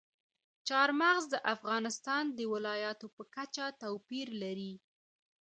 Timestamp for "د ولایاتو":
2.37-3.07